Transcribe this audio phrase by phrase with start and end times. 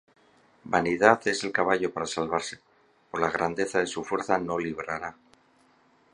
[0.63, 2.59] Vanidad es el caballo para salvarse:
[3.11, 5.15] Por la grandeza de su fuerza no librará.